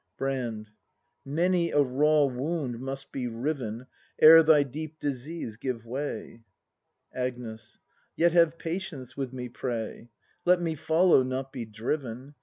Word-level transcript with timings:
Brand. 0.17 0.71
Many 1.23 1.69
a 1.69 1.83
raw 1.83 2.23
wound 2.25 2.79
must 2.79 3.11
be 3.11 3.27
riven 3.27 3.85
Ere 4.17 4.41
thy 4.41 4.63
deep 4.63 4.97
disease 4.97 5.57
give 5.57 5.85
way. 5.85 6.41
Agnes. 7.13 7.77
Yet 8.15 8.33
have 8.33 8.57
patience 8.57 9.15
with 9.15 9.31
me, 9.31 9.47
pray. 9.47 10.09
Let 10.43 10.59
me 10.59 10.73
follow, 10.73 11.21
not 11.21 11.53
be 11.53 11.65
driven. 11.65 12.33